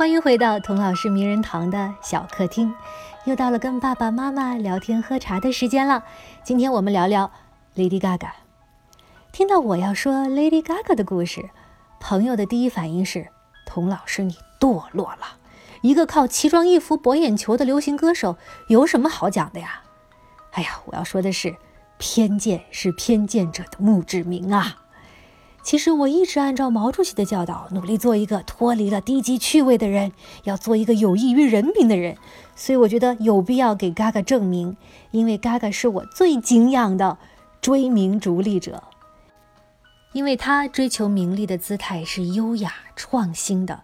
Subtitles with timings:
[0.00, 2.74] 欢迎回到童老师名人堂的小客厅，
[3.26, 6.04] 又到了跟爸爸妈妈聊天喝茶的时间了。
[6.42, 7.30] 今天我们聊聊
[7.76, 8.30] Lady Gaga。
[9.30, 11.50] 听到我要说 Lady Gaga 的故事，
[12.00, 13.28] 朋友的第一反应是：
[13.66, 15.36] 童老师你堕落了。
[15.82, 18.38] 一个靠奇装异服博眼球的流行歌手，
[18.68, 19.82] 有什么好讲的呀？
[20.52, 21.56] 哎呀，我要说的是，
[21.98, 24.76] 偏见是偏见者的墓志铭啊。
[25.62, 30.12] 其实我一直按照毛主席的教导，努力做一个脱离了低级趣味的人，
[30.44, 32.16] 要做一个有益于人民的人。
[32.56, 34.76] 所以我觉得有必要给 Gaga 证明，
[35.10, 37.18] 因为 Gaga 是我最敬仰的
[37.60, 38.82] 追名逐利者，
[40.12, 43.82] 因为他追求名利的姿态是优雅创新的，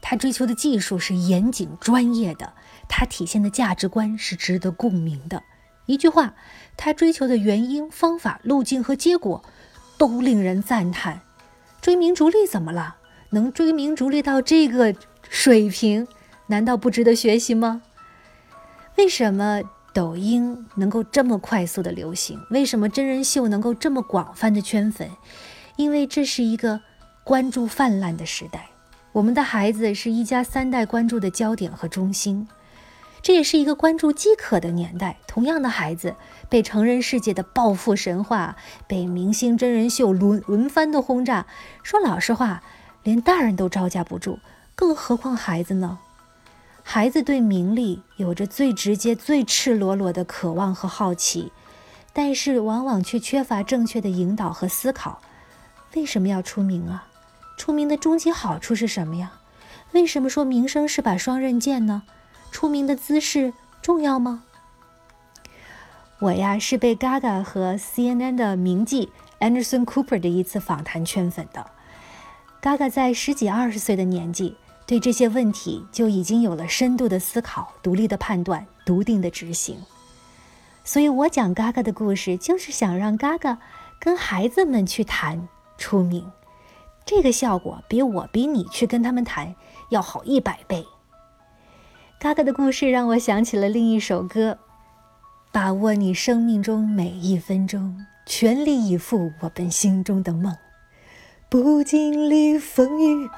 [0.00, 2.52] 他追求的技术是严谨专业的，
[2.88, 5.42] 他体现的价值观是值得共鸣的。
[5.86, 6.34] 一句话，
[6.76, 9.44] 他追求的原因、方法、路径和结果。
[9.98, 11.20] 都令人赞叹，
[11.80, 12.96] 追名逐利怎么了？
[13.30, 14.94] 能追名逐利到这个
[15.28, 16.06] 水平，
[16.46, 17.82] 难道不值得学习吗？
[18.96, 19.60] 为什么
[19.92, 22.40] 抖音能够这么快速的流行？
[22.50, 25.10] 为什么真人秀能够这么广泛的圈粉？
[25.76, 26.80] 因为这是一个
[27.24, 28.68] 关注泛滥的时代，
[29.12, 32.46] 我们的孩子是一家三代关注的焦点和中心。
[33.26, 35.18] 这也是一个关注饥渴的年代。
[35.26, 36.14] 同样的孩子
[36.48, 38.54] 被成人世界的暴富神话、
[38.86, 41.44] 被明星真人秀轮轮番的轰炸。
[41.82, 42.62] 说老实话，
[43.02, 44.38] 连大人都招架不住，
[44.76, 45.98] 更何况孩子呢？
[46.84, 51.50] 孩子对名利有着最直接、最赤裸裸的渴望和好奇，
[52.12, 55.20] 但是往往却缺乏正确的引导和思考。
[55.96, 57.08] 为什么要出名啊？
[57.58, 59.32] 出名的终极好处是什么呀？
[59.90, 62.04] 为什么说名声是把双刃剑呢？
[62.56, 64.44] 出名的姿势重要吗？
[66.20, 71.66] 我呀是被 Gaga 和 CNN 的名记 Anderson Cooper 的一次访谈圈粉的。
[72.62, 79.76] Gaga 在十几二十岁的年纪，对这些问题就已经有了深度的思考、独立的判断、笃定的执行。
[80.82, 83.58] 所以我讲 Gaga 的故事，就是想让 Gaga
[84.00, 86.32] 跟孩子们去谈出名，
[87.04, 89.54] 这个效果比我比你去跟他们谈
[89.90, 90.86] 要好一百倍。
[92.18, 94.58] 嘎嘎的故事让我想起了另一首歌
[95.52, 100.56] ：“把握你生命中每一分钟，全力以赴我们心中的梦。
[101.50, 103.28] 不经历风雨，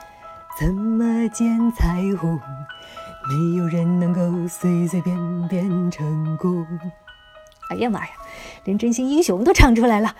[0.60, 2.38] 怎么见彩虹？
[3.28, 6.64] 没有人能够随随便便成功。”
[7.70, 8.12] 哎呀妈呀，
[8.64, 10.14] 连真心英雄都唱出来了！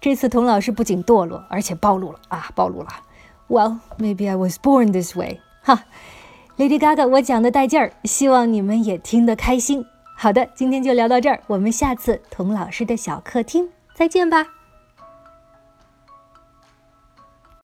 [0.00, 2.88] 这次童老师不仅堕落，而且暴露了啊，暴露了。
[3.48, 5.82] Well, maybe I was born this way，哈。
[6.58, 9.84] Lady Gaga，我讲的带劲儿，希望你们也听得开心。
[10.16, 14.55] 好的，今天就聊到这儿，我们下次童老师的小客厅再见吧。